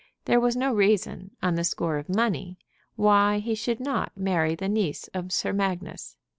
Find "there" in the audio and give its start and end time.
0.25-0.39